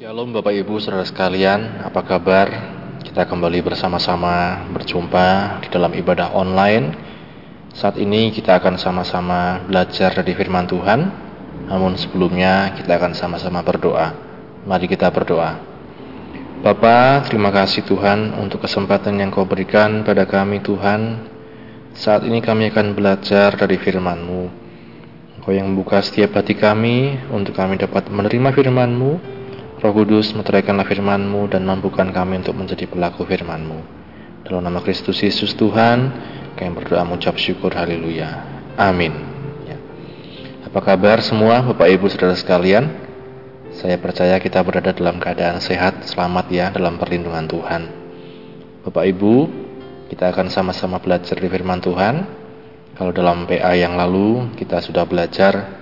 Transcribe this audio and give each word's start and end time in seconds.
Shalom 0.00 0.32
Bapak 0.32 0.56
Ibu 0.56 0.80
Saudara 0.80 1.04
sekalian, 1.04 1.84
apa 1.84 2.00
kabar? 2.00 2.48
Kita 3.04 3.28
kembali 3.28 3.60
bersama-sama 3.60 4.64
berjumpa 4.72 5.60
di 5.60 5.68
dalam 5.68 5.92
ibadah 5.92 6.32
online. 6.32 6.96
Saat 7.76 8.00
ini 8.00 8.32
kita 8.32 8.56
akan 8.64 8.80
sama-sama 8.80 9.60
belajar 9.68 10.16
dari 10.16 10.32
firman 10.32 10.64
Tuhan. 10.64 11.04
Namun 11.68 12.00
sebelumnya 12.00 12.72
kita 12.80 12.96
akan 12.96 13.12
sama-sama 13.12 13.60
berdoa. 13.60 14.16
Mari 14.64 14.88
kita 14.88 15.12
berdoa. 15.12 15.60
Bapa, 16.64 17.20
terima 17.28 17.52
kasih 17.52 17.84
Tuhan 17.84 18.40
untuk 18.40 18.64
kesempatan 18.64 19.20
yang 19.20 19.28
Kau 19.28 19.44
berikan 19.44 20.00
pada 20.00 20.24
kami 20.24 20.64
Tuhan. 20.64 21.28
Saat 21.92 22.24
ini 22.24 22.40
kami 22.40 22.72
akan 22.72 22.96
belajar 22.96 23.52
dari 23.52 23.76
firman-Mu. 23.76 24.42
Kau 25.44 25.52
yang 25.52 25.68
membuka 25.68 26.00
setiap 26.00 26.40
hati 26.40 26.56
kami 26.56 27.20
untuk 27.28 27.52
kami 27.52 27.76
dapat 27.76 28.08
menerima 28.08 28.48
firman-Mu 28.56 29.29
Roh 29.80 29.96
Kudus, 29.96 30.36
meteraikanlah 30.36 30.84
firman-Mu 30.84 31.48
dan 31.48 31.64
mampukan 31.64 32.04
kami 32.12 32.44
untuk 32.44 32.52
menjadi 32.52 32.84
pelaku 32.84 33.24
firman-Mu. 33.24 33.80
Dalam 34.44 34.60
nama 34.60 34.84
Kristus 34.84 35.24
Yesus 35.24 35.56
Tuhan, 35.56 36.12
kami 36.52 36.76
berdoa 36.76 37.00
mengucap 37.00 37.40
syukur, 37.40 37.72
haleluya. 37.72 38.44
Amin. 38.76 39.08
Ya. 39.64 39.80
Apa 40.68 40.84
kabar 40.84 41.24
semua 41.24 41.64
Bapak 41.64 41.96
Ibu 41.96 42.12
Saudara 42.12 42.36
sekalian? 42.36 42.92
Saya 43.72 43.96
percaya 43.96 44.36
kita 44.36 44.60
berada 44.60 44.92
dalam 44.92 45.16
keadaan 45.16 45.64
sehat, 45.64 46.04
selamat 46.04 46.52
ya 46.52 46.68
dalam 46.68 47.00
perlindungan 47.00 47.48
Tuhan. 47.48 47.82
Bapak 48.84 49.04
Ibu, 49.16 49.48
kita 50.12 50.28
akan 50.28 50.52
sama-sama 50.52 51.00
belajar 51.00 51.40
di 51.40 51.48
firman 51.48 51.80
Tuhan. 51.80 52.28
Kalau 53.00 53.16
dalam 53.16 53.48
PA 53.48 53.72
yang 53.72 53.96
lalu 53.96 54.52
kita 54.60 54.84
sudah 54.84 55.08
belajar 55.08 55.79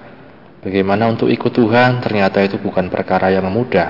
Bagaimana 0.68 1.08
untuk 1.08 1.32
ikut 1.32 1.48
Tuhan 1.48 2.04
ternyata 2.04 2.44
itu 2.44 2.60
bukan 2.60 2.92
perkara 2.92 3.32
yang 3.32 3.48
mudah. 3.48 3.88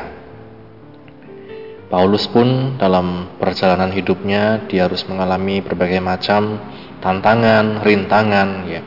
Paulus 1.91 2.31
pun 2.31 2.79
dalam 2.79 3.35
perjalanan 3.35 3.91
hidupnya 3.91 4.63
dia 4.71 4.87
harus 4.87 5.03
mengalami 5.11 5.59
berbagai 5.59 5.99
macam 5.99 6.63
tantangan, 7.03 7.83
rintangan 7.83 8.49
ya. 8.71 8.83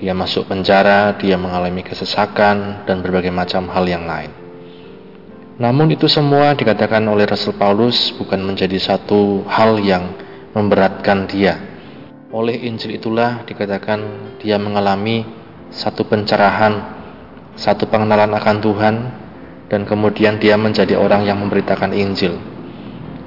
Dia 0.00 0.16
masuk 0.16 0.48
penjara, 0.48 1.12
dia 1.20 1.36
mengalami 1.36 1.84
kesesakan 1.84 2.88
dan 2.88 3.04
berbagai 3.04 3.28
macam 3.28 3.68
hal 3.68 3.84
yang 3.84 4.08
lain. 4.08 4.32
Namun 5.60 5.92
itu 5.92 6.08
semua 6.08 6.56
dikatakan 6.56 7.04
oleh 7.04 7.28
Rasul 7.28 7.52
Paulus 7.52 8.16
bukan 8.16 8.40
menjadi 8.40 8.80
satu 8.80 9.44
hal 9.44 9.76
yang 9.76 10.16
memberatkan 10.56 11.28
dia. 11.28 11.60
Oleh 12.32 12.64
Injil 12.64 12.96
itulah 12.96 13.44
dikatakan 13.44 14.00
dia 14.40 14.56
mengalami 14.56 15.28
satu 15.68 16.08
pencerahan 16.08 16.99
satu 17.56 17.86
pengenalan 17.90 18.30
akan 18.34 18.56
Tuhan, 18.62 18.94
dan 19.70 19.86
kemudian 19.86 20.42
dia 20.42 20.58
menjadi 20.58 20.98
orang 20.98 21.22
yang 21.22 21.38
memberitakan 21.38 21.94
Injil. 21.94 22.34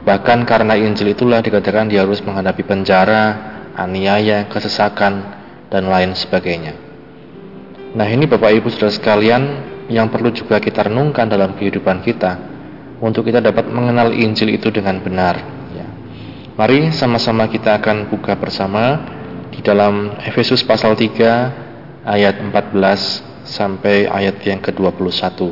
Bahkan 0.04 0.44
karena 0.44 0.76
Injil 0.76 1.16
itulah 1.16 1.40
dikatakan 1.40 1.88
dia 1.88 2.04
harus 2.04 2.20
menghadapi 2.20 2.68
penjara, 2.68 3.40
aniaya, 3.80 4.52
kesesakan, 4.52 5.24
dan 5.72 5.88
lain 5.88 6.12
sebagainya. 6.14 6.76
Nah 7.96 8.06
ini 8.10 8.28
Bapak 8.28 8.52
Ibu 8.52 8.68
Saudara 8.74 8.92
sekalian 8.92 9.44
yang 9.88 10.12
perlu 10.12 10.30
juga 10.36 10.60
kita 10.60 10.92
renungkan 10.92 11.32
dalam 11.32 11.56
kehidupan 11.56 12.04
kita 12.04 12.32
untuk 13.00 13.24
kita 13.28 13.40
dapat 13.40 13.68
mengenal 13.72 14.12
Injil 14.12 14.52
itu 14.52 14.68
dengan 14.70 15.00
benar. 15.00 15.40
Ya. 15.72 15.88
Mari 16.60 16.92
sama-sama 16.92 17.48
kita 17.48 17.80
akan 17.80 18.12
buka 18.12 18.36
bersama 18.36 19.00
di 19.56 19.64
dalam 19.64 20.18
Efesus 20.20 20.66
pasal 20.68 20.98
3 20.98 22.04
ayat 22.04 22.36
14 22.44 23.33
sampai 23.44 24.08
ayat 24.08 24.40
yang 24.44 24.60
ke-21. 24.64 25.52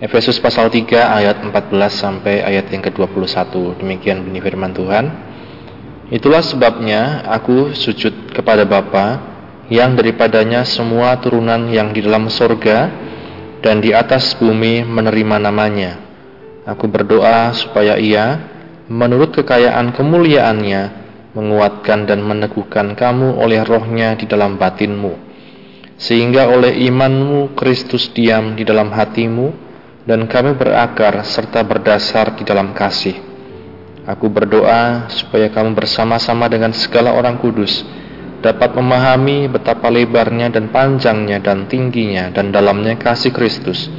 Efesus 0.00 0.40
pasal 0.40 0.72
3 0.72 0.88
ayat 0.96 1.44
14 1.44 1.52
sampai 1.92 2.40
ayat 2.40 2.72
yang 2.72 2.80
ke-21. 2.80 3.80
Demikian 3.84 4.24
bunyi 4.24 4.40
firman 4.40 4.72
Tuhan. 4.72 5.04
Itulah 6.08 6.40
sebabnya 6.40 7.28
aku 7.28 7.76
sujud 7.76 8.32
kepada 8.32 8.64
Bapa 8.64 9.20
yang 9.68 9.94
daripadanya 9.94 10.64
semua 10.64 11.20
turunan 11.20 11.68
yang 11.68 11.92
di 11.92 12.00
dalam 12.00 12.32
sorga 12.32 12.88
dan 13.60 13.84
di 13.84 13.92
atas 13.92 14.34
bumi 14.40 14.88
menerima 14.88 15.36
namanya. 15.36 16.00
Aku 16.64 16.88
berdoa 16.88 17.52
supaya 17.52 18.00
ia 18.00 18.40
menurut 18.88 19.36
kekayaan 19.36 19.92
kemuliaannya 19.92 20.82
menguatkan 21.36 22.10
dan 22.10 22.24
meneguhkan 22.26 22.98
kamu 22.98 23.38
oleh 23.38 23.62
rohnya 23.62 24.18
di 24.18 24.26
dalam 24.26 24.58
batinmu 24.58 25.29
sehingga 26.00 26.48
oleh 26.48 26.80
imanmu 26.88 27.52
Kristus 27.52 28.08
diam 28.16 28.56
di 28.56 28.64
dalam 28.64 28.88
hatimu 28.88 29.52
dan 30.08 30.24
kami 30.24 30.56
berakar 30.56 31.20
serta 31.28 31.60
berdasar 31.60 32.40
di 32.40 32.42
dalam 32.48 32.72
kasih. 32.72 33.20
Aku 34.08 34.32
berdoa 34.32 35.12
supaya 35.12 35.52
kamu 35.52 35.76
bersama-sama 35.76 36.48
dengan 36.48 36.72
segala 36.72 37.12
orang 37.12 37.36
kudus 37.36 37.84
dapat 38.40 38.72
memahami 38.72 39.52
betapa 39.52 39.92
lebarnya 39.92 40.48
dan 40.48 40.72
panjangnya 40.72 41.36
dan 41.44 41.68
tingginya 41.68 42.32
dan 42.32 42.48
dalamnya 42.48 42.96
kasih 42.96 43.28
Kristus 43.28 43.92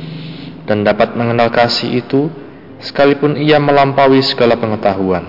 dan 0.66 0.81
dapat 0.81 1.13
mengenal 1.13 1.53
kasih 1.53 2.01
itu 2.01 2.33
sekalipun 2.81 3.38
ia 3.38 3.62
melampaui 3.62 4.25
segala 4.25 4.57
pengetahuan. 4.57 5.22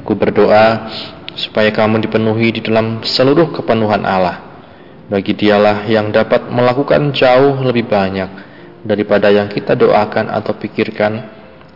Aku 0.00 0.16
berdoa 0.16 0.88
supaya 1.36 1.68
kamu 1.68 2.00
dipenuhi 2.08 2.56
di 2.56 2.60
dalam 2.64 3.04
seluruh 3.04 3.52
kepenuhan 3.52 4.08
Allah 4.08 4.45
bagi 5.06 5.38
dialah 5.38 5.86
yang 5.86 6.10
dapat 6.10 6.50
melakukan 6.50 7.14
jauh 7.14 7.62
lebih 7.62 7.86
banyak 7.86 8.30
daripada 8.82 9.30
yang 9.30 9.46
kita 9.46 9.78
doakan 9.78 10.30
atau 10.30 10.54
pikirkan, 10.58 11.12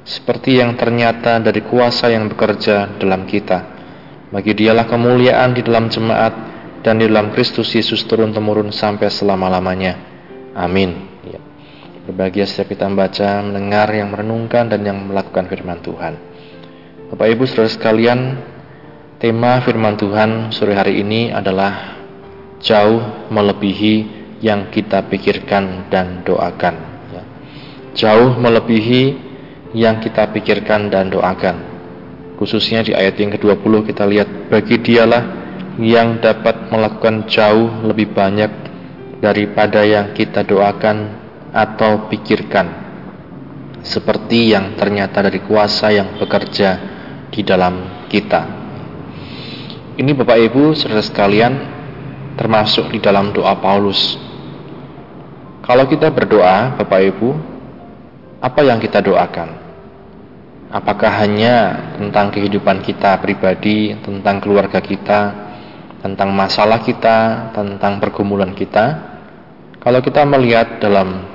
seperti 0.07 0.59
yang 0.63 0.75
ternyata 0.75 1.39
dari 1.39 1.63
kuasa 1.63 2.11
yang 2.11 2.31
bekerja 2.31 2.99
dalam 2.99 3.27
kita. 3.27 3.79
Bagi 4.31 4.55
dialah 4.55 4.87
kemuliaan 4.87 5.55
di 5.55 5.63
dalam 5.67 5.91
jemaat 5.91 6.35
dan 6.87 7.03
di 7.03 7.11
dalam 7.11 7.35
Kristus 7.35 7.71
Yesus 7.75 8.07
turun-temurun 8.07 8.71
sampai 8.71 9.11
selama-lamanya. 9.11 9.99
Amin. 10.55 11.11
Ya. 11.27 11.43
Berbahagia 12.07 12.47
setiap 12.47 12.75
kita 12.75 12.87
membaca, 12.87 13.43
mendengar, 13.43 13.91
yang 13.91 14.11
merenungkan, 14.11 14.71
dan 14.71 14.81
yang 14.87 14.99
melakukan 15.07 15.47
firman 15.51 15.83
Tuhan. 15.83 16.15
Bapak 17.11 17.27
Ibu 17.27 17.43
saudara 17.47 17.71
sekalian, 17.71 18.39
tema 19.19 19.59
firman 19.67 19.99
Tuhan 19.99 20.55
sore 20.55 20.79
hari 20.79 21.03
ini 21.03 21.35
adalah 21.35 22.00
jauh 22.61 23.29
melebihi 23.33 24.21
yang 24.45 24.69
kita 24.73 25.05
pikirkan 25.09 25.89
dan 25.93 26.25
doakan. 26.25 26.77
Ya. 27.13 27.23
Jauh 27.97 28.37
melebihi 28.37 29.17
yang 29.77 30.01
kita 30.01 30.29
pikirkan 30.33 30.93
dan 30.93 31.13
doakan. 31.13 31.69
Khususnya 32.41 32.81
di 32.81 32.97
ayat 32.97 33.21
yang 33.21 33.37
ke-20 33.37 33.73
kita 33.93 34.05
lihat 34.09 34.29
bagi 34.49 34.81
dialah 34.81 35.23
yang 35.77 36.21
dapat 36.21 36.73
melakukan 36.73 37.29
jauh 37.29 37.85
lebih 37.85 38.17
banyak 38.17 38.49
daripada 39.21 39.85
yang 39.85 40.17
kita 40.17 40.45
doakan 40.45 41.21
atau 41.53 42.09
pikirkan. 42.09 42.89
Seperti 43.81 44.53
yang 44.53 44.77
ternyata 44.77 45.25
dari 45.25 45.41
kuasa 45.45 45.93
yang 45.93 46.17
bekerja 46.21 46.71
di 47.33 47.41
dalam 47.45 48.09
kita. 48.09 48.61
Ini 50.01 50.17
Bapak 50.17 50.39
Ibu, 50.49 50.73
saudara 50.77 51.05
sekalian, 51.05 51.80
termasuk 52.35 52.93
di 52.93 52.99
dalam 53.03 53.35
doa 53.35 53.57
Paulus. 53.59 54.19
Kalau 55.65 55.87
kita 55.87 56.11
berdoa, 56.11 56.75
Bapak 56.75 57.01
Ibu, 57.15 57.31
apa 58.43 58.61
yang 58.65 58.83
kita 58.83 58.99
doakan? 59.05 59.61
Apakah 60.71 61.11
hanya 61.23 61.91
tentang 61.99 62.31
kehidupan 62.31 62.83
kita 62.87 63.19
pribadi, 63.19 63.95
tentang 64.03 64.39
keluarga 64.39 64.79
kita, 64.79 65.21
tentang 65.99 66.31
masalah 66.31 66.79
kita, 66.83 67.51
tentang 67.55 67.99
pergumulan 67.99 68.55
kita? 68.55 69.11
Kalau 69.81 69.99
kita 70.03 70.23
melihat 70.29 70.79
dalam 70.79 71.27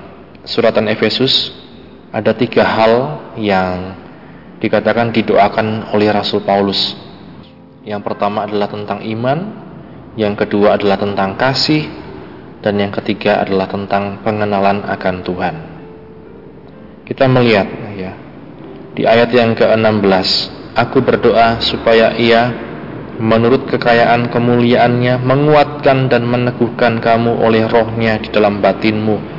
suratan 0.46 0.88
Efesus, 0.88 1.52
ada 2.16 2.32
tiga 2.32 2.64
hal 2.64 2.94
yang 3.36 3.98
dikatakan 4.64 5.12
didoakan 5.12 5.92
oleh 5.92 6.10
Rasul 6.14 6.46
Paulus. 6.46 6.96
Yang 7.84 8.02
pertama 8.08 8.48
adalah 8.48 8.72
tentang 8.72 9.04
iman, 9.04 9.65
yang 10.16 10.36
kedua 10.36 10.80
adalah 10.80 11.00
tentang 11.00 11.36
kasih, 11.36 11.84
dan 12.64 12.80
yang 12.82 12.92
ketiga 12.92 13.44
adalah 13.46 13.70
tentang 13.70 14.24
pengenalan 14.26 14.82
akan 14.88 15.16
Tuhan. 15.22 15.56
Kita 17.06 17.30
melihat 17.30 17.68
ya 17.94 18.12
di 18.96 19.04
ayat 19.04 19.30
yang 19.36 19.54
ke-16, 19.60 20.30
aku 20.74 21.04
berdoa 21.04 21.60
supaya 21.60 22.16
ia 22.16 22.48
menurut 23.20 23.68
kekayaan 23.68 24.32
kemuliaannya 24.32 25.20
menguatkan 25.20 26.08
dan 26.08 26.24
meneguhkan 26.24 27.04
kamu 27.04 27.44
oleh 27.44 27.68
rohnya 27.68 28.20
di 28.20 28.32
dalam 28.32 28.60
batinmu 28.60 29.36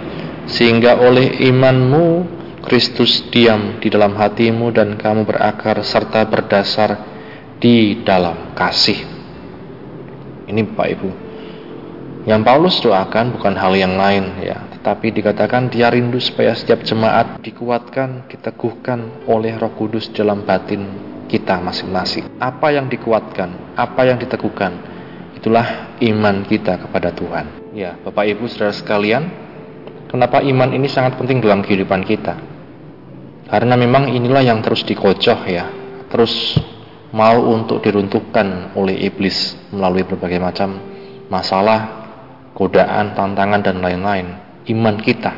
sehingga 0.49 0.97
oleh 1.01 1.41
imanmu 1.41 2.37
Kristus 2.65 3.27
diam 3.33 3.79
di 3.81 3.89
dalam 3.89 4.13
hatimu 4.19 4.75
dan 4.75 5.01
kamu 5.01 5.25
berakar 5.25 5.81
serta 5.81 6.27
berdasar 6.27 6.91
di 7.57 8.03
dalam 8.03 8.53
kasih. 8.59 9.16
Ini 10.47 10.61
Bapak 10.63 10.89
Ibu. 10.99 11.11
Yang 12.27 12.43
Paulus 12.43 12.77
doakan 12.83 13.39
bukan 13.39 13.55
hal 13.55 13.79
yang 13.79 13.95
lain 13.95 14.43
ya, 14.43 14.59
tetapi 14.75 15.15
dikatakan 15.15 15.71
dia 15.71 15.87
rindu 15.87 16.19
supaya 16.19 16.55
setiap 16.59 16.83
jemaat 16.83 17.39
dikuatkan, 17.39 18.27
diteguhkan 18.27 19.27
oleh 19.31 19.55
Roh 19.55 19.71
Kudus 19.79 20.11
dalam 20.11 20.43
batin 20.43 20.83
kita 21.31 21.63
masing-masing. 21.63 22.27
Apa 22.43 22.75
yang 22.75 22.91
dikuatkan, 22.91 23.79
apa 23.79 24.11
yang 24.11 24.19
diteguhkan, 24.19 24.75
itulah 25.39 25.95
iman 26.03 26.43
kita 26.47 26.83
kepada 26.83 27.15
Tuhan. 27.15 27.75
Ya, 27.79 27.95
Bapak 28.03 28.27
Ibu 28.27 28.51
Saudara 28.51 28.75
sekalian, 28.75 29.23
kenapa 30.11 30.43
iman 30.43 30.75
ini 30.75 30.91
sangat 30.91 31.15
penting 31.15 31.39
dalam 31.39 31.63
kehidupan 31.63 32.03
kita? 32.03 32.35
Karena 33.47 33.79
memang 33.79 34.11
inilah 34.11 34.43
yang 34.43 34.59
terus 34.67 34.83
dikocoh 34.83 35.47
ya, 35.47 35.71
terus 36.11 36.59
mau 37.17 37.49
untuk 37.49 37.81
diruntuhkan 37.81 38.77
oleh 38.77 39.09
iblis 39.09 39.57
melalui 39.73 40.05
berbagai 40.05 40.37
macam 40.37 40.77
masalah 41.33 42.05
godaan, 42.53 43.17
tantangan 43.17 43.65
dan 43.65 43.81
lain-lain. 43.81 44.37
Iman 44.69 45.01
kita 45.01 45.33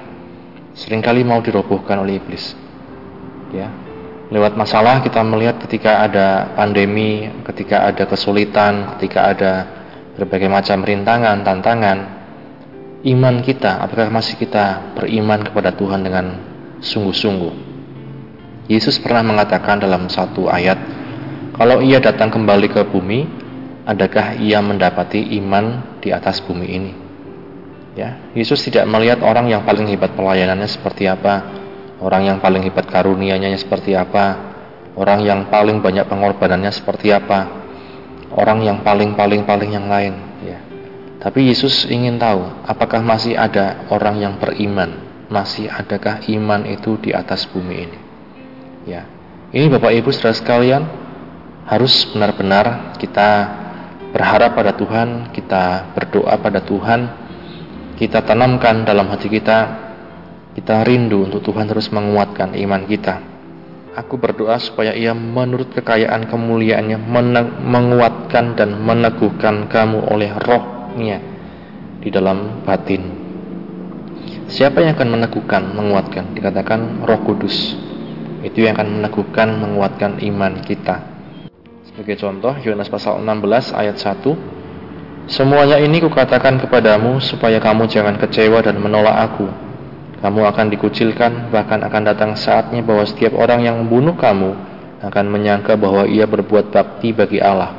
sering 0.74 0.98
kali 0.98 1.22
mau 1.22 1.38
dirobohkan 1.38 2.02
oleh 2.02 2.18
iblis. 2.18 2.54
Ya. 3.54 3.70
Lewat 4.28 4.58
masalah 4.58 5.00
kita 5.00 5.22
melihat 5.24 5.56
ketika 5.64 6.04
ada 6.04 6.52
pandemi, 6.52 7.30
ketika 7.48 7.88
ada 7.88 8.04
kesulitan, 8.04 8.98
ketika 8.98 9.32
ada 9.32 9.52
berbagai 10.18 10.50
macam 10.52 10.84
rintangan, 10.84 11.40
tantangan, 11.46 11.98
iman 13.08 13.40
kita, 13.40 13.80
apakah 13.80 14.12
masih 14.12 14.36
kita 14.36 14.94
beriman 14.98 15.40
kepada 15.46 15.72
Tuhan 15.72 16.04
dengan 16.04 16.26
sungguh-sungguh? 16.82 17.54
Yesus 18.68 19.00
pernah 19.00 19.24
mengatakan 19.24 19.80
dalam 19.80 20.12
satu 20.12 20.44
ayat, 20.52 20.76
kalau 21.58 21.82
ia 21.82 21.98
datang 21.98 22.30
kembali 22.30 22.70
ke 22.70 22.86
bumi, 22.86 23.26
adakah 23.82 24.38
ia 24.38 24.62
mendapati 24.62 25.34
iman 25.42 25.98
di 25.98 26.14
atas 26.14 26.38
bumi 26.38 26.66
ini? 26.70 26.92
Ya, 27.98 28.30
Yesus 28.30 28.62
tidak 28.62 28.86
melihat 28.86 29.26
orang 29.26 29.50
yang 29.50 29.66
paling 29.66 29.90
hebat 29.90 30.14
pelayanannya 30.14 30.70
seperti 30.70 31.10
apa, 31.10 31.42
orang 31.98 32.30
yang 32.30 32.38
paling 32.38 32.62
hebat 32.62 32.86
karunianya 32.86 33.50
seperti 33.58 33.98
apa, 33.98 34.38
orang 34.94 35.26
yang 35.26 35.40
paling 35.50 35.82
banyak 35.82 36.06
pengorbanannya 36.06 36.70
seperti 36.70 37.10
apa, 37.10 37.50
orang 38.38 38.62
yang 38.62 38.78
paling-paling-paling 38.86 39.74
yang 39.74 39.90
lain. 39.90 40.14
Ya. 40.46 40.62
Tapi 41.18 41.50
Yesus 41.50 41.90
ingin 41.90 42.22
tahu, 42.22 42.46
apakah 42.70 43.02
masih 43.02 43.34
ada 43.34 43.82
orang 43.90 44.22
yang 44.22 44.38
beriman, 44.38 45.26
masih 45.26 45.66
adakah 45.66 46.22
iman 46.30 46.70
itu 46.70 47.02
di 47.02 47.10
atas 47.10 47.50
bumi 47.50 47.74
ini? 47.82 47.98
Ya, 48.86 49.10
ini 49.50 49.66
Bapak 49.66 49.90
Ibu 49.90 50.14
saudara 50.14 50.38
sekalian 50.38 51.07
harus 51.68 52.08
benar-benar 52.10 52.96
kita 52.96 53.28
berharap 54.10 54.56
pada 54.56 54.72
Tuhan, 54.72 55.30
kita 55.36 55.92
berdoa 55.92 56.34
pada 56.40 56.64
Tuhan 56.64 57.28
kita 57.98 58.22
tanamkan 58.22 58.86
dalam 58.86 59.10
hati 59.10 59.26
kita, 59.26 59.58
kita 60.54 60.86
rindu 60.86 61.26
untuk 61.26 61.42
Tuhan 61.42 61.66
terus 61.66 61.90
menguatkan 61.90 62.54
iman 62.54 62.86
kita. 62.86 63.18
Aku 63.98 64.14
berdoa 64.22 64.54
supaya 64.62 64.94
ia 64.94 65.10
menurut 65.10 65.74
kekayaan 65.74 66.30
kemuliaannya 66.30 66.94
menguatkan 67.58 68.54
dan 68.54 68.78
meneguhkan 68.78 69.66
kamu 69.66 70.06
oleh 70.14 70.30
rohnya 70.38 71.18
di 71.98 72.06
dalam 72.14 72.62
batin. 72.62 73.02
Siapa 74.46 74.78
yang 74.78 74.94
akan 74.94 75.18
meneguhkan, 75.18 75.74
menguatkan? 75.74 76.38
Dikatakan 76.38 77.02
roh 77.02 77.20
kudus. 77.26 77.74
Itu 78.46 78.62
yang 78.62 78.78
akan 78.78 79.02
meneguhkan, 79.02 79.58
menguatkan 79.58 80.22
iman 80.22 80.62
kita. 80.62 81.17
Sebagai 81.98 82.22
contoh, 82.22 82.54
Yohanes 82.62 82.86
pasal 82.94 83.18
16 83.18 83.74
ayat 83.74 83.98
1 83.98 84.22
Semuanya 85.26 85.82
ini 85.82 85.98
kukatakan 85.98 86.62
kepadamu 86.62 87.18
supaya 87.18 87.58
kamu 87.58 87.90
jangan 87.90 88.14
kecewa 88.22 88.62
dan 88.62 88.78
menolak 88.78 89.18
aku. 89.18 89.50
Kamu 90.22 90.46
akan 90.46 90.70
dikucilkan, 90.78 91.50
bahkan 91.50 91.82
akan 91.82 92.02
datang 92.06 92.38
saatnya 92.38 92.86
bahwa 92.86 93.02
setiap 93.02 93.34
orang 93.34 93.66
yang 93.66 93.82
membunuh 93.82 94.14
kamu 94.14 94.54
akan 95.02 95.26
menyangka 95.26 95.74
bahwa 95.74 96.06
ia 96.06 96.22
berbuat 96.22 96.70
bakti 96.70 97.10
bagi 97.10 97.42
Allah. 97.42 97.74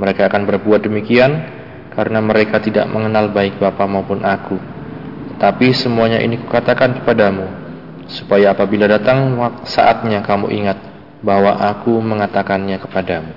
Mereka 0.00 0.32
akan 0.32 0.48
berbuat 0.48 0.88
demikian 0.88 1.44
karena 1.92 2.24
mereka 2.24 2.56
tidak 2.56 2.88
mengenal 2.88 3.36
baik 3.36 3.60
Bapa 3.60 3.84
maupun 3.84 4.24
aku. 4.24 4.56
Tetapi 5.36 5.76
semuanya 5.76 6.24
ini 6.24 6.40
kukatakan 6.40 7.04
kepadamu, 7.04 7.52
supaya 8.08 8.56
apabila 8.56 8.88
datang 8.88 9.36
saatnya 9.68 10.24
kamu 10.24 10.48
ingat 10.56 10.91
bahwa 11.22 11.54
aku 11.54 12.02
mengatakannya 12.02 12.82
kepadamu. 12.82 13.32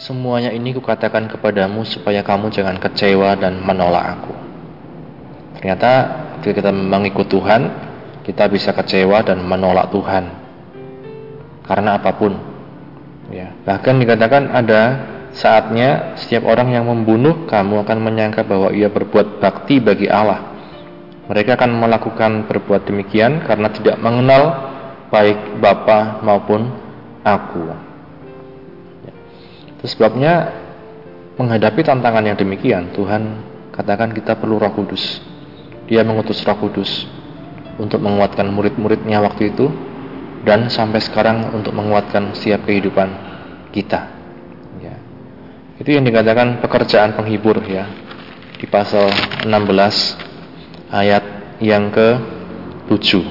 Semuanya 0.00 0.48
ini 0.50 0.72
kukatakan 0.72 1.28
kepadamu 1.28 1.84
supaya 1.84 2.24
kamu 2.24 2.48
jangan 2.48 2.80
kecewa 2.80 3.36
dan 3.36 3.60
menolak 3.60 4.16
aku. 4.16 4.34
Ternyata 5.60 5.90
ketika 6.40 6.64
kita 6.64 6.72
mengikut 6.72 7.28
Tuhan, 7.28 7.68
kita 8.24 8.48
bisa 8.48 8.72
kecewa 8.72 9.20
dan 9.20 9.44
menolak 9.44 9.92
Tuhan. 9.92 10.24
Karena 11.68 12.00
apa 12.00 12.16
pun. 12.16 12.32
Ya, 13.28 13.52
bahkan 13.62 14.00
dikatakan 14.00 14.50
ada 14.50 14.82
saatnya 15.36 16.18
setiap 16.18 16.48
orang 16.48 16.74
yang 16.74 16.88
membunuh 16.88 17.46
kamu 17.46 17.86
akan 17.86 17.98
menyangka 18.02 18.42
bahwa 18.42 18.74
ia 18.74 18.90
berbuat 18.90 19.38
bakti 19.38 19.78
bagi 19.78 20.10
Allah. 20.10 20.50
Mereka 21.30 21.54
akan 21.54 21.78
melakukan 21.78 22.50
berbuat 22.50 22.90
demikian 22.90 23.46
karena 23.46 23.70
tidak 23.70 24.02
mengenal 24.02 24.72
baik 25.14 25.62
Bapa 25.62 26.18
maupun 26.26 26.89
aku. 27.30 27.62
Itu 29.78 29.84
sebabnya 29.86 30.52
menghadapi 31.40 31.80
tantangan 31.80 32.26
yang 32.26 32.36
demikian, 32.36 32.92
Tuhan 32.92 33.22
katakan 33.72 34.12
kita 34.12 34.36
perlu 34.36 34.60
Roh 34.60 34.76
Kudus. 34.76 35.24
Dia 35.88 36.04
mengutus 36.04 36.44
Roh 36.44 36.58
Kudus 36.60 37.08
untuk 37.80 38.04
menguatkan 38.04 38.44
murid-muridnya 38.52 39.24
waktu 39.24 39.56
itu 39.56 39.72
dan 40.44 40.68
sampai 40.68 41.00
sekarang 41.00 41.52
untuk 41.56 41.72
menguatkan 41.72 42.36
setiap 42.36 42.68
kehidupan 42.68 43.08
kita. 43.72 44.12
Ya. 44.84 45.00
Itu 45.80 45.96
yang 45.96 46.04
dikatakan 46.04 46.60
pekerjaan 46.60 47.16
penghibur 47.16 47.56
ya 47.64 47.88
di 48.60 48.68
pasal 48.68 49.08
16 49.48 49.48
ayat 50.92 51.24
yang 51.64 51.88
ke-7. 51.88 53.24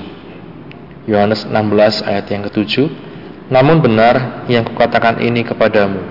Yohanes 1.05 1.45
16 1.45 2.09
ayat 2.09 2.25
yang 2.29 2.41
ke-7. 2.49 3.08
Namun 3.49 3.81
benar 3.81 4.45
yang 4.45 4.61
kukatakan 4.61 5.25
ini 5.25 5.41
kepadamu 5.41 6.01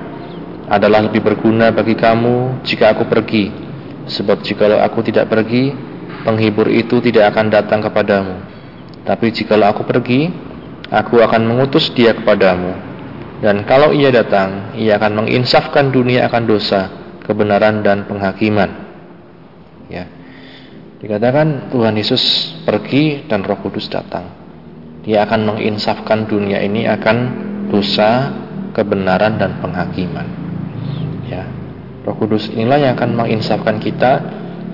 adalah 0.69 1.07
lebih 1.07 1.23
berguna 1.25 1.71
bagi 1.71 1.95
kamu 1.95 2.67
jika 2.67 2.93
aku 2.93 3.07
pergi. 3.07 3.51
Sebab 4.09 4.43
jikalau 4.43 4.81
aku 4.83 5.07
tidak 5.07 5.31
pergi, 5.31 5.73
penghibur 6.27 6.67
itu 6.69 6.99
tidak 6.99 7.33
akan 7.33 7.47
datang 7.49 7.81
kepadamu. 7.81 8.43
Tapi 9.07 9.33
jikalau 9.33 9.71
aku 9.71 9.87
pergi, 9.87 10.29
aku 10.91 11.23
akan 11.23 11.47
mengutus 11.47 11.89
dia 11.95 12.13
kepadamu. 12.13 12.75
Dan 13.39 13.63
kalau 13.65 13.95
ia 13.95 14.11
datang, 14.11 14.75
ia 14.75 14.99
akan 14.99 15.25
menginsafkan 15.25 15.95
dunia 15.95 16.27
akan 16.27 16.43
dosa, 16.43 16.91
kebenaran 17.23 17.87
dan 17.87 18.05
penghakiman. 18.11 18.71
Ya. 19.87 20.11
Dikatakan 20.99 21.71
Tuhan 21.71 21.95
Yesus 21.95 22.23
pergi 22.67 23.31
dan 23.31 23.47
Roh 23.47 23.63
Kudus 23.63 23.87
datang. 23.87 24.48
Dia 25.09 25.25
akan 25.25 25.57
menginsafkan 25.57 26.29
dunia 26.29 26.61
ini 26.61 26.85
akan 26.85 27.17
dosa, 27.73 28.29
kebenaran 28.77 29.41
dan 29.41 29.57
penghakiman. 29.57 30.29
Ya. 31.25 31.49
Roh 32.05 32.13
Kudus 32.13 32.53
inilah 32.53 32.77
yang 32.77 32.93
akan 32.93 33.17
menginsafkan 33.17 33.81
kita, 33.81 34.21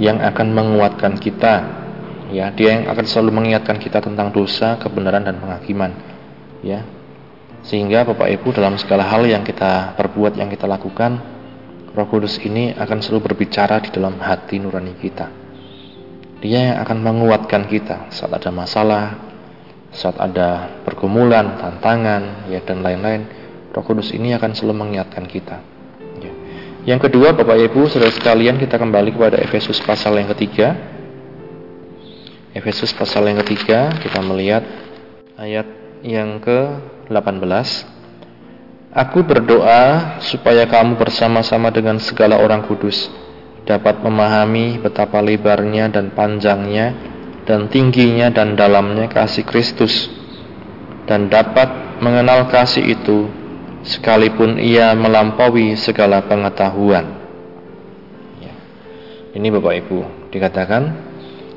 yang 0.02 0.18
akan 0.18 0.50
menguatkan 0.50 1.22
kita. 1.22 1.86
Ya, 2.34 2.50
dia 2.50 2.82
yang 2.82 2.90
akan 2.90 3.06
selalu 3.06 3.30
mengingatkan 3.30 3.78
kita 3.78 4.02
tentang 4.02 4.34
dosa, 4.34 4.74
kebenaran 4.82 5.22
dan 5.22 5.38
penghakiman. 5.38 5.94
Ya. 6.66 6.82
Sehingga 7.62 8.02
Bapak 8.02 8.26
Ibu 8.26 8.58
dalam 8.58 8.74
segala 8.74 9.06
hal 9.06 9.22
yang 9.30 9.46
kita 9.46 9.94
perbuat, 9.94 10.34
yang 10.34 10.50
kita 10.50 10.66
lakukan, 10.66 11.22
Roh 11.94 12.10
Kudus 12.10 12.42
ini 12.42 12.74
akan 12.74 12.98
selalu 12.98 13.30
berbicara 13.30 13.78
di 13.78 13.94
dalam 13.94 14.18
hati 14.18 14.58
nurani 14.58 14.98
kita. 14.98 15.30
Dia 16.42 16.74
yang 16.74 16.78
akan 16.82 16.98
menguatkan 17.06 17.70
kita 17.70 18.10
saat 18.10 18.34
ada 18.34 18.50
masalah, 18.50 19.33
saat 19.94 20.18
ada 20.18 20.82
pergumulan, 20.82 21.56
tantangan, 21.56 22.50
ya 22.50 22.60
dan 22.66 22.82
lain-lain. 22.82 23.22
Roh 23.70 23.82
Kudus 23.82 24.10
ini 24.14 24.34
akan 24.34 24.54
selalu 24.54 24.74
mengingatkan 24.86 25.26
kita. 25.26 25.74
Yang 26.84 27.08
kedua, 27.08 27.32
Bapak 27.32 27.56
Ibu, 27.72 27.88
saudara 27.88 28.12
sekalian, 28.12 28.60
kita 28.60 28.76
kembali 28.76 29.16
kepada 29.16 29.40
Efesus 29.40 29.80
pasal 29.80 30.20
yang 30.20 30.28
ketiga. 30.36 30.76
Efesus 32.52 32.92
pasal 32.92 33.24
yang 33.24 33.40
ketiga, 33.40 33.88
kita 34.04 34.20
melihat 34.20 34.68
ayat 35.40 35.64
yang 36.04 36.44
ke-18. 36.44 37.88
Aku 38.92 39.24
berdoa 39.24 40.20
supaya 40.20 40.68
kamu 40.68 41.00
bersama-sama 41.00 41.72
dengan 41.72 41.96
segala 41.98 42.36
orang 42.36 42.68
kudus 42.68 43.08
dapat 43.64 44.04
memahami 44.04 44.76
betapa 44.76 45.24
lebarnya 45.24 45.88
dan 45.88 46.12
panjangnya 46.12 47.13
dan 47.44 47.68
tingginya 47.68 48.32
dan 48.32 48.56
dalamnya 48.56 49.08
kasih 49.08 49.44
Kristus 49.44 50.08
dan 51.04 51.28
dapat 51.28 52.00
mengenal 52.00 52.48
kasih 52.48 52.84
itu 52.96 53.28
sekalipun 53.84 54.56
ia 54.56 54.96
melampaui 54.96 55.76
segala 55.76 56.24
pengetahuan. 56.24 57.04
Ya. 58.40 58.54
Ini 59.36 59.46
Bapak 59.52 59.74
Ibu, 59.84 59.98
dikatakan, 60.32 60.82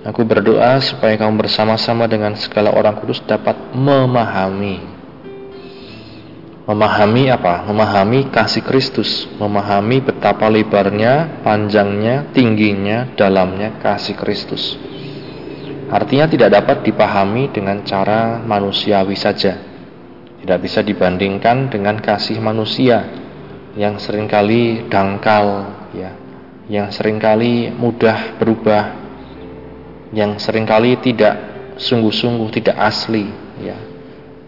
Aku 0.07 0.23
berdoa 0.23 0.79
supaya 0.79 1.19
kamu 1.19 1.47
bersama-sama 1.47 2.07
dengan 2.07 2.31
segala 2.39 2.71
orang 2.71 2.95
kudus 2.95 3.19
dapat 3.27 3.75
memahami. 3.75 4.79
Memahami 6.63 7.27
apa? 7.27 7.67
Memahami 7.67 8.31
kasih 8.31 8.63
Kristus, 8.63 9.27
memahami 9.35 10.03
betapa 10.03 10.47
lebarnya, 10.47 11.43
panjangnya, 11.43 12.31
tingginya, 12.31 13.11
dalamnya 13.19 13.83
kasih 13.83 14.15
Kristus. 14.15 14.79
Artinya 15.87 16.27
tidak 16.27 16.49
dapat 16.51 16.77
dipahami 16.83 17.51
dengan 17.51 17.83
cara 17.87 18.39
manusiawi 18.43 19.15
saja. 19.15 19.55
Tidak 20.43 20.59
bisa 20.59 20.83
dibandingkan 20.83 21.71
dengan 21.71 21.97
kasih 21.99 22.37
manusia 22.43 23.07
yang 23.73 23.95
sering 23.97 24.27
kali 24.27 24.87
dangkal, 24.91 25.69
ya, 25.95 26.11
yang 26.67 26.91
sering 26.91 27.17
kali 27.17 27.71
mudah 27.71 28.37
berubah, 28.37 29.07
yang 30.15 30.39
sering 30.39 30.63
kali 30.63 30.95
tidak 31.03 31.35
sungguh-sungguh 31.77 32.49
tidak 32.51 32.75
asli 32.79 33.29
ya 33.61 33.77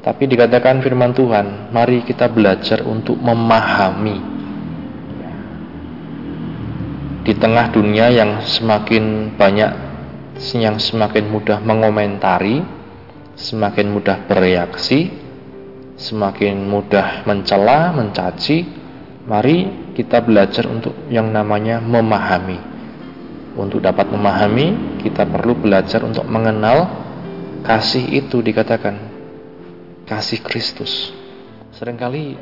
tapi 0.02 0.26
dikatakan 0.26 0.82
firman 0.82 1.14
Tuhan 1.14 1.70
mari 1.76 2.02
kita 2.04 2.32
belajar 2.32 2.84
untuk 2.84 3.20
memahami 3.20 4.18
di 7.28 7.34
tengah 7.38 7.70
dunia 7.70 8.10
yang 8.10 8.42
semakin 8.42 9.36
banyak 9.38 9.89
yang 10.56 10.80
semakin 10.80 11.28
mudah 11.28 11.60
mengomentari 11.60 12.64
semakin 13.36 13.88
mudah 13.92 14.24
bereaksi 14.26 15.12
semakin 16.00 16.64
mudah 16.64 17.28
mencela 17.28 17.92
mencaci 17.92 18.64
mari 19.28 19.92
kita 19.94 20.24
belajar 20.24 20.64
untuk 20.66 20.96
yang 21.12 21.28
namanya 21.28 21.84
memahami 21.84 22.70
untuk 23.60 23.84
dapat 23.84 24.08
memahami, 24.08 25.00
kita 25.04 25.28
perlu 25.28 25.58
belajar 25.60 26.00
untuk 26.08 26.24
mengenal 26.32 26.88
kasih 27.68 28.08
itu 28.08 28.40
dikatakan 28.40 28.96
kasih 30.08 30.40
Kristus. 30.40 31.12
Seringkali 31.76 32.40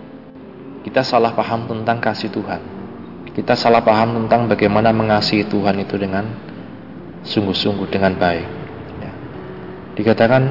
kita 0.86 1.02
salah 1.02 1.34
paham 1.34 1.66
tentang 1.66 1.98
kasih 1.98 2.30
Tuhan. 2.30 2.62
Kita 3.34 3.58
salah 3.58 3.82
paham 3.82 4.14
tentang 4.26 4.46
bagaimana 4.46 4.94
mengasihi 4.94 5.50
Tuhan 5.50 5.82
itu 5.82 5.98
dengan 5.98 6.26
sungguh-sungguh 7.24 7.88
dengan 7.90 8.14
baik. 8.18 8.48
Ya. 9.02 9.12
Dikatakan 9.98 10.44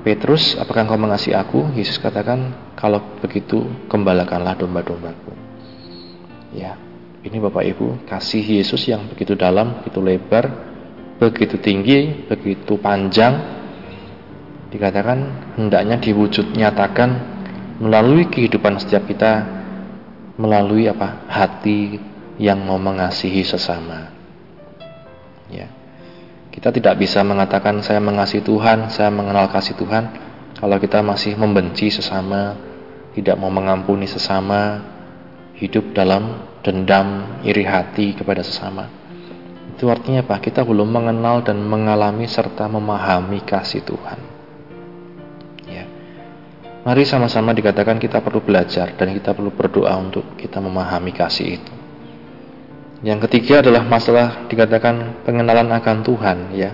Petrus, 0.00 0.56
apakah 0.56 0.88
engkau 0.88 0.96
mengasihi 0.96 1.36
aku? 1.36 1.76
Yesus 1.76 2.00
katakan, 2.00 2.72
kalau 2.72 3.20
begitu 3.20 3.68
gembalakanlah 3.84 4.56
domba-dombaku. 4.56 5.36
Ya, 6.56 6.80
ini 7.20 7.36
Bapak 7.36 7.68
Ibu, 7.68 8.08
kasih 8.08 8.40
Yesus 8.40 8.88
yang 8.88 9.12
begitu 9.12 9.36
dalam, 9.36 9.84
begitu 9.84 10.00
lebar, 10.00 10.48
begitu 11.20 11.60
tinggi, 11.60 12.24
begitu 12.24 12.80
panjang. 12.80 13.60
Dikatakan 14.72 15.18
hendaknya 15.60 16.00
diwujud 16.00 16.56
nyatakan 16.56 17.10
melalui 17.76 18.32
kehidupan 18.32 18.80
setiap 18.80 19.04
kita, 19.04 19.44
melalui 20.40 20.88
apa? 20.88 21.28
Hati 21.28 22.00
yang 22.40 22.64
mau 22.64 22.80
mengasihi 22.80 23.44
sesama. 23.44 24.19
Ya. 25.50 25.68
Kita 26.50 26.74
tidak 26.74 26.98
bisa 26.98 27.22
mengatakan 27.22 27.78
saya 27.82 28.02
mengasihi 28.02 28.42
Tuhan, 28.42 28.90
saya 28.90 29.10
mengenal 29.10 29.50
kasih 29.50 29.78
Tuhan 29.78 30.30
kalau 30.60 30.76
kita 30.76 31.00
masih 31.00 31.40
membenci 31.40 31.88
sesama, 31.88 32.52
tidak 33.16 33.40
mau 33.40 33.48
mengampuni 33.48 34.04
sesama, 34.04 34.84
hidup 35.56 35.96
dalam 35.96 36.52
dendam, 36.60 37.40
iri 37.48 37.64
hati 37.64 38.12
kepada 38.12 38.44
sesama. 38.44 38.84
Itu 39.72 39.88
artinya 39.88 40.20
apa? 40.20 40.36
Kita 40.36 40.60
belum 40.60 40.92
mengenal 40.92 41.40
dan 41.40 41.64
mengalami 41.64 42.28
serta 42.28 42.68
memahami 42.68 43.40
kasih 43.40 43.80
Tuhan. 43.88 44.18
Ya. 45.64 45.88
Mari 46.84 47.08
sama-sama 47.08 47.56
dikatakan 47.56 47.96
kita 47.96 48.20
perlu 48.20 48.44
belajar 48.44 48.92
dan 49.00 49.16
kita 49.16 49.32
perlu 49.32 49.56
berdoa 49.56 49.96
untuk 49.96 50.36
kita 50.36 50.60
memahami 50.60 51.16
kasih 51.16 51.56
itu. 51.56 51.79
Yang 53.00 53.28
ketiga 53.28 53.64
adalah 53.64 53.82
masalah 53.88 54.44
dikatakan 54.50 55.24
pengenalan 55.24 55.72
akan 55.72 55.96
Tuhan 56.04 56.38
ya. 56.52 56.70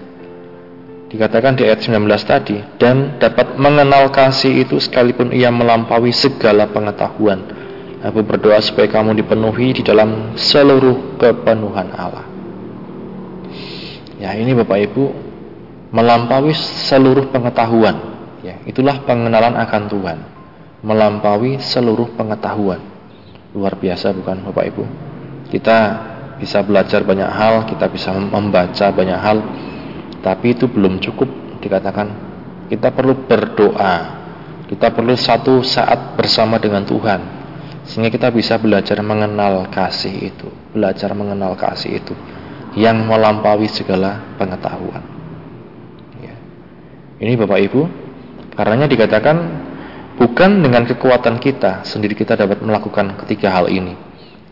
Dikatakan 1.06 1.54
di 1.54 1.62
ayat 1.62 1.86
19 1.86 2.02
tadi 2.26 2.58
dan 2.82 3.22
dapat 3.22 3.54
mengenal 3.54 4.10
kasih 4.10 4.66
itu 4.66 4.82
sekalipun 4.82 5.30
ia 5.30 5.54
melampaui 5.54 6.10
segala 6.10 6.66
pengetahuan 6.66 7.66
Aku 8.06 8.22
berdoa 8.22 8.62
supaya 8.62 8.86
kamu 8.86 9.18
dipenuhi 9.18 9.80
di 9.80 9.82
dalam 9.82 10.38
seluruh 10.38 11.18
kepenuhan 11.18 11.90
Allah. 11.90 12.22
Ya, 14.22 14.30
ini 14.38 14.52
Bapak 14.52 14.78
Ibu 14.78 15.04
melampaui 15.90 16.54
seluruh 16.86 17.32
pengetahuan. 17.34 17.96
Ya, 18.46 18.62
itulah 18.68 19.02
pengenalan 19.02 19.58
akan 19.58 19.82
Tuhan. 19.88 20.18
Melampaui 20.86 21.58
seluruh 21.58 22.12
pengetahuan. 22.14 22.78
Luar 23.56 23.74
biasa 23.80 24.14
bukan 24.14 24.44
Bapak 24.44 24.64
Ibu? 24.70 24.84
Kita 25.50 25.78
bisa 26.36 26.60
belajar 26.64 27.02
banyak 27.02 27.28
hal, 27.28 27.64
kita 27.68 27.88
bisa 27.88 28.12
membaca 28.12 28.86
banyak 28.92 29.20
hal, 29.20 29.38
tapi 30.20 30.52
itu 30.52 30.68
belum 30.68 31.00
cukup 31.00 31.60
dikatakan. 31.60 32.28
Kita 32.66 32.90
perlu 32.90 33.26
berdoa. 33.30 33.94
Kita 34.66 34.90
perlu 34.90 35.14
satu 35.14 35.62
saat 35.62 36.18
bersama 36.18 36.58
dengan 36.58 36.82
Tuhan 36.82 37.36
sehingga 37.86 38.10
kita 38.10 38.34
bisa 38.34 38.58
belajar 38.58 38.98
mengenal 38.98 39.70
kasih 39.70 40.34
itu, 40.34 40.50
belajar 40.74 41.14
mengenal 41.14 41.54
kasih 41.54 42.02
itu 42.02 42.14
yang 42.74 43.06
melampaui 43.06 43.70
segala 43.70 44.34
pengetahuan. 44.34 45.00
Ya. 46.18 46.34
Ini 47.22 47.38
Bapak 47.38 47.62
Ibu, 47.62 47.80
karenanya 48.58 48.90
dikatakan 48.90 49.36
bukan 50.18 50.66
dengan 50.66 50.82
kekuatan 50.82 51.38
kita 51.38 51.86
sendiri 51.86 52.18
kita 52.18 52.34
dapat 52.34 52.58
melakukan 52.58 53.22
ketiga 53.22 53.54
hal 53.54 53.70
ini, 53.70 53.94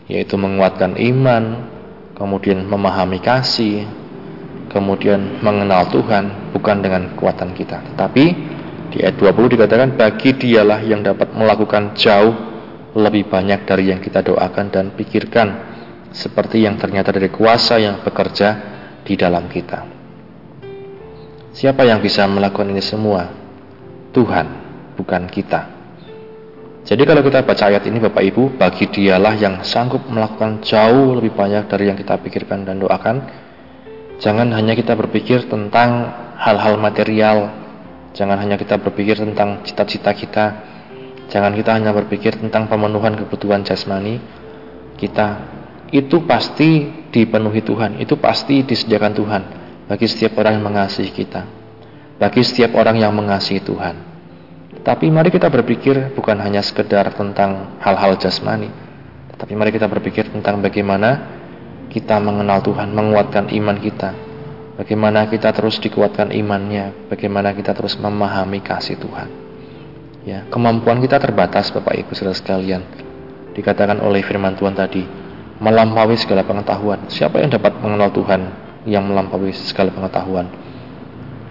yaitu 0.07 0.39
menguatkan 0.39 0.95
iman, 0.95 1.74
kemudian 2.15 2.63
memahami 2.63 3.19
kasih, 3.19 3.85
kemudian 4.71 5.43
mengenal 5.43 5.91
Tuhan 5.91 6.55
bukan 6.55 6.77
dengan 6.79 7.13
kekuatan 7.13 7.51
kita, 7.53 7.93
tetapi 7.93 8.25
di 8.95 9.03
ayat 9.03 9.19
20 9.19 9.53
dikatakan 9.59 9.99
bagi 9.99 10.31
dialah 10.39 10.79
yang 10.81 11.03
dapat 11.03 11.35
melakukan 11.35 11.93
jauh 11.99 12.33
lebih 12.95 13.27
banyak 13.27 13.67
dari 13.67 13.91
yang 13.91 13.99
kita 13.99 14.23
doakan 14.23 14.71
dan 14.71 14.95
pikirkan 14.95 15.47
seperti 16.15 16.63
yang 16.63 16.79
ternyata 16.79 17.11
dari 17.11 17.27
kuasa 17.27 17.75
yang 17.75 17.99
bekerja 17.99 18.49
di 19.03 19.19
dalam 19.19 19.51
kita. 19.51 19.83
Siapa 21.51 21.83
yang 21.83 21.99
bisa 21.99 22.23
melakukan 22.27 22.71
ini 22.71 22.83
semua? 22.83 23.27
Tuhan, 24.15 24.47
bukan 24.95 25.27
kita. 25.27 25.75
Jadi 26.85 27.01
kalau 27.01 27.25
kita 27.25 27.41
baca 27.41 27.63
ayat 27.65 27.83
ini 27.89 27.97
Bapak 27.97 28.21
Ibu, 28.21 28.61
bagi 28.61 28.85
dialah 28.85 29.33
yang 29.41 29.65
sanggup 29.65 30.05
melakukan 30.05 30.61
jauh 30.61 31.17
lebih 31.17 31.33
banyak 31.33 31.65
dari 31.65 31.89
yang 31.89 31.97
kita 31.97 32.21
pikirkan 32.21 32.61
dan 32.61 32.77
doakan. 32.77 33.25
Jangan 34.21 34.53
hanya 34.53 34.77
kita 34.77 34.93
berpikir 34.93 35.49
tentang 35.49 36.13
hal-hal 36.37 36.77
material, 36.77 37.51
jangan 38.13 38.37
hanya 38.37 38.55
kita 38.55 38.77
berpikir 38.77 39.17
tentang 39.17 39.65
cita-cita 39.65 40.13
kita, 40.13 40.45
Jangan 41.29 41.57
kita 41.57 41.73
hanya 41.73 41.89
berpikir 41.93 42.37
tentang 42.37 42.69
pemenuhan 42.69 43.17
kebutuhan 43.17 43.65
jasmani 43.65 44.21
kita. 44.97 45.41
Itu 45.89 46.25
pasti 46.25 46.85
dipenuhi 47.09 47.61
Tuhan, 47.61 48.01
itu 48.01 48.17
pasti 48.19 48.61
disediakan 48.65 49.13
Tuhan 49.15 49.41
bagi 49.89 50.05
setiap 50.09 50.37
orang 50.41 50.59
yang 50.59 50.65
mengasihi 50.65 51.11
kita. 51.13 51.41
Bagi 52.17 52.41
setiap 52.45 52.77
orang 52.77 52.99
yang 52.99 53.13
mengasihi 53.13 53.61
Tuhan. 53.61 54.14
Tapi 54.85 55.09
mari 55.09 55.33
kita 55.33 55.49
berpikir 55.49 56.13
bukan 56.13 56.37
hanya 56.45 56.61
sekedar 56.61 57.09
tentang 57.17 57.81
hal-hal 57.81 58.21
jasmani, 58.21 58.69
tetapi 59.33 59.57
mari 59.57 59.73
kita 59.73 59.89
berpikir 59.89 60.29
tentang 60.29 60.61
bagaimana 60.61 61.41
kita 61.89 62.21
mengenal 62.21 62.61
Tuhan, 62.61 62.93
menguatkan 62.93 63.49
iman 63.49 63.81
kita. 63.81 64.13
Bagaimana 64.77 65.25
kita 65.25 65.49
terus 65.55 65.81
dikuatkan 65.81 66.29
imannya, 66.29 67.09
bagaimana 67.09 67.55
kita 67.57 67.73
terus 67.73 67.97
memahami 67.97 68.61
kasih 68.61 69.01
Tuhan. 69.01 69.27
Ya, 70.27 70.45
kemampuan 70.53 71.01
kita 71.01 71.17
terbatas 71.17 71.73
Bapak 71.73 71.95
Ibu 72.05 72.11
Saudara 72.13 72.37
sekalian. 72.37 72.85
Dikatakan 73.57 74.03
oleh 74.03 74.21
firman 74.21 74.53
Tuhan 74.53 74.75
tadi, 74.77 75.01
melampaui 75.63 76.19
segala 76.19 76.43
pengetahuan. 76.43 77.07
Siapa 77.07 77.39
yang 77.39 77.49
dapat 77.49 77.79
mengenal 77.79 78.11
Tuhan 78.11 78.41
yang 78.85 79.07
melampaui 79.07 79.49
segala 79.55 79.89
pengetahuan? 79.95 80.45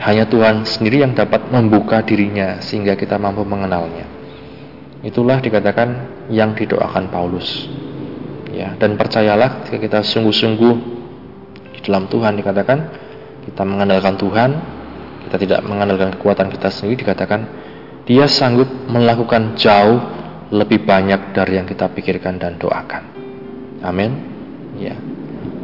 Hanya 0.02 0.26
Tuhan 0.26 0.66
sendiri 0.66 1.06
yang 1.06 1.14
dapat 1.14 1.48
membuka 1.54 2.02
dirinya 2.02 2.58
sehingga 2.58 2.98
kita 2.98 3.14
mampu 3.14 3.46
mengenalnya. 3.46 4.10
Itulah 5.04 5.38
dikatakan 5.38 5.88
yang 6.32 6.56
didoakan 6.56 7.12
Paulus. 7.12 7.68
Ya, 8.54 8.72
dan 8.78 8.94
percayalah 8.94 9.66
jika 9.66 9.78
kita 9.82 10.00
sungguh-sungguh 10.02 10.74
di 11.74 11.80
dalam 11.82 12.06
Tuhan 12.06 12.38
dikatakan 12.38 12.78
kita 13.44 13.62
mengandalkan 13.66 14.14
Tuhan, 14.16 14.50
kita 15.28 15.36
tidak 15.36 15.60
mengandalkan 15.66 16.14
kekuatan 16.16 16.48
kita 16.48 16.70
sendiri 16.70 17.02
dikatakan 17.04 17.40
dia 18.08 18.30
sanggup 18.30 18.68
melakukan 18.88 19.56
jauh 19.58 20.00
lebih 20.52 20.84
banyak 20.84 21.32
dari 21.32 21.58
yang 21.58 21.66
kita 21.66 21.88
pikirkan 21.90 22.38
dan 22.38 22.56
doakan. 22.60 23.02
Amin. 23.84 24.12
Ya. 24.78 24.96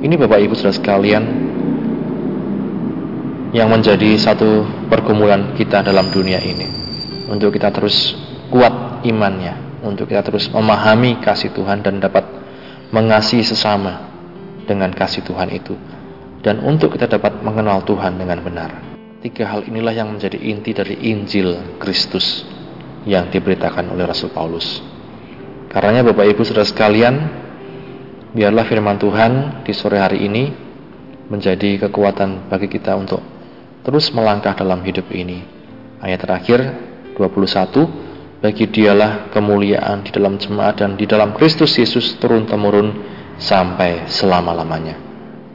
Ini 0.00 0.16
Bapak 0.16 0.40
Ibu 0.40 0.56
Saudara 0.56 0.76
sekalian 0.76 1.24
yang 3.50 3.66
menjadi 3.66 4.14
satu 4.14 4.66
pergumulan 4.86 5.58
kita 5.58 5.82
dalam 5.82 6.10
dunia 6.14 6.38
ini. 6.38 6.66
Untuk 7.30 7.54
kita 7.54 7.70
terus 7.70 8.14
kuat 8.50 9.02
imannya, 9.06 9.82
untuk 9.86 10.10
kita 10.10 10.22
terus 10.22 10.50
memahami 10.50 11.18
kasih 11.22 11.54
Tuhan 11.54 11.82
dan 11.82 11.98
dapat 11.98 12.26
mengasihi 12.90 13.42
sesama 13.42 14.06
dengan 14.66 14.90
kasih 14.94 15.26
Tuhan 15.26 15.50
itu. 15.50 15.74
Dan 16.40 16.62
untuk 16.62 16.94
kita 16.94 17.10
dapat 17.10 17.42
mengenal 17.42 17.84
Tuhan 17.84 18.16
dengan 18.16 18.40
benar. 18.40 18.70
Tiga 19.20 19.52
hal 19.52 19.68
inilah 19.68 19.92
yang 19.92 20.08
menjadi 20.16 20.40
inti 20.40 20.72
dari 20.72 20.96
Injil 21.12 21.76
Kristus 21.76 22.48
yang 23.04 23.28
diberitakan 23.28 23.92
oleh 23.92 24.08
Rasul 24.08 24.32
Paulus. 24.32 24.80
Karena 25.68 26.00
Bapak 26.00 26.24
Ibu 26.24 26.40
Saudara 26.42 26.64
sekalian, 26.64 27.14
biarlah 28.32 28.64
firman 28.64 28.96
Tuhan 28.96 29.62
di 29.62 29.72
sore 29.76 30.00
hari 30.00 30.24
ini 30.24 30.48
menjadi 31.28 31.86
kekuatan 31.86 32.48
bagi 32.48 32.66
kita 32.66 32.96
untuk 32.96 33.39
terus 33.82 34.12
melangkah 34.12 34.52
dalam 34.56 34.80
hidup 34.84 35.08
ini. 35.12 35.44
Ayat 36.00 36.24
terakhir 36.24 36.60
21, 37.16 38.40
bagi 38.40 38.64
dialah 38.68 39.28
kemuliaan 39.32 40.04
di 40.04 40.10
dalam 40.10 40.40
jemaat 40.40 40.80
dan 40.80 40.96
di 40.96 41.04
dalam 41.04 41.36
Kristus 41.36 41.76
Yesus 41.76 42.16
turun-temurun 42.16 42.88
sampai 43.36 44.08
selama-lamanya. 44.08 44.96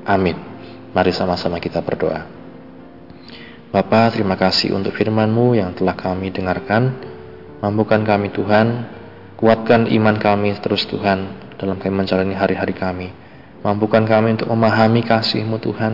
Amin. 0.06 0.38
Mari 0.94 1.12
sama-sama 1.12 1.58
kita 1.58 1.82
berdoa. 1.82 2.22
Bapa, 3.74 4.08
terima 4.14 4.40
kasih 4.40 4.72
untuk 4.72 4.96
firman-Mu 4.96 5.58
yang 5.58 5.74
telah 5.76 5.98
kami 5.98 6.32
dengarkan. 6.32 7.14
Mampukan 7.60 8.06
kami 8.06 8.30
Tuhan 8.32 8.96
Kuatkan 9.36 9.92
iman 9.92 10.16
kami 10.16 10.56
terus 10.64 10.88
Tuhan 10.88 11.52
dalam 11.60 11.76
kami 11.76 11.92
menjalani 11.92 12.40
hari-hari 12.40 12.72
kami. 12.72 13.12
Mampukan 13.68 14.08
kami 14.08 14.40
untuk 14.40 14.48
memahami 14.48 15.04
kasih-Mu 15.04 15.60
Tuhan 15.60 15.94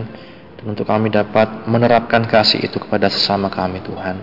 dan 0.62 0.78
untuk 0.78 0.86
kami 0.86 1.10
dapat 1.10 1.66
menerapkan 1.66 2.22
kasih 2.22 2.62
itu 2.62 2.78
kepada 2.78 3.10
sesama 3.10 3.50
kami 3.50 3.82
Tuhan. 3.82 4.16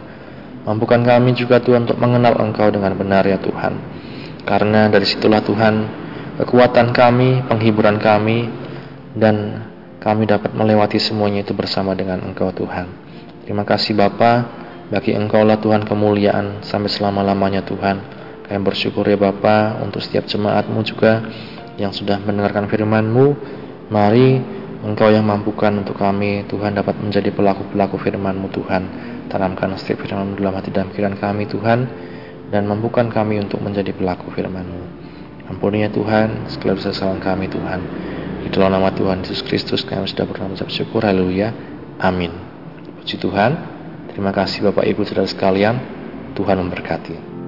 Mampukan 0.64 1.04
kami 1.04 1.36
juga 1.36 1.60
Tuhan 1.60 1.84
untuk 1.84 2.00
mengenal 2.00 2.40
Engkau 2.40 2.72
dengan 2.72 2.96
benar 2.96 3.28
ya 3.28 3.36
Tuhan. 3.44 3.76
Karena 4.48 4.88
dari 4.88 5.04
situlah 5.04 5.44
Tuhan 5.44 5.76
kekuatan 6.40 6.96
kami, 6.96 7.44
penghiburan 7.52 8.00
kami 8.00 8.48
dan 9.20 9.68
kami 10.00 10.24
dapat 10.24 10.56
melewati 10.56 10.96
semuanya 10.96 11.44
itu 11.44 11.52
bersama 11.52 11.92
dengan 11.92 12.24
Engkau 12.24 12.56
Tuhan. 12.56 12.88
Terima 13.44 13.68
kasih 13.68 14.00
Bapa, 14.00 14.48
bagi 14.88 15.12
Engkau 15.12 15.44
lah 15.44 15.60
Tuhan 15.60 15.84
kemuliaan 15.84 16.64
sampai 16.64 16.88
selama-lamanya 16.88 17.68
Tuhan. 17.68 17.98
Kami 18.48 18.60
bersyukur 18.64 19.04
ya 19.04 19.20
Bapa 19.20 19.84
untuk 19.84 20.00
setiap 20.00 20.24
jemaatmu 20.24 20.80
juga 20.88 21.20
yang 21.76 21.92
sudah 21.92 22.24
mendengarkan 22.24 22.72
firman-Mu. 22.72 23.28
Mari 23.90 24.59
Engkau 24.80 25.12
yang 25.12 25.28
mampukan 25.28 25.76
untuk 25.76 26.00
kami 26.00 26.48
Tuhan 26.48 26.72
dapat 26.72 26.96
menjadi 27.04 27.36
pelaku-pelaku 27.36 28.00
firman-Mu 28.00 28.48
Tuhan. 28.48 28.84
Tanamkan 29.28 29.76
setiap 29.76 30.08
firman 30.08 30.40
dalam 30.40 30.56
hati 30.56 30.72
dan 30.72 30.88
pikiran 30.90 31.20
kami 31.20 31.52
Tuhan 31.52 31.80
dan 32.48 32.64
mampukan 32.64 33.12
kami 33.12 33.44
untuk 33.44 33.60
menjadi 33.60 33.92
pelaku 33.92 34.32
firman-Mu. 34.32 34.82
Ampuni 35.52 35.84
ya 35.84 35.92
Tuhan 35.92 36.48
segala 36.48 36.80
dosa 36.80 37.12
kami 37.12 37.52
Tuhan. 37.52 37.80
Di 38.46 38.48
dalam 38.56 38.72
nama 38.72 38.88
Tuhan 38.96 39.28
Yesus 39.28 39.44
Kristus 39.44 39.84
kami 39.84 40.08
sudah 40.08 40.24
pernah 40.24 40.48
mengucap 40.48 40.72
syukur. 40.72 41.04
Haleluya. 41.04 41.52
Amin. 42.00 42.32
Puji 43.04 43.20
Tuhan. 43.20 43.52
Terima 44.16 44.32
kasih 44.32 44.72
Bapak 44.72 44.88
Ibu 44.88 45.04
Saudara 45.04 45.28
sekalian. 45.28 45.76
Tuhan 46.40 46.56
memberkati. 46.56 47.39